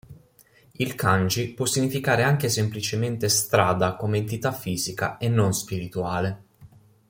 Il 0.77 0.95
kanji 0.95 1.53
può 1.53 1.67
significare 1.67 2.23
anche 2.23 2.49
semplicemente 2.49 3.29
strada 3.29 3.95
come 3.95 4.17
entità 4.17 4.51
fisica 4.51 5.17
e 5.19 5.29
non 5.29 5.53
spirituale. 5.53 6.43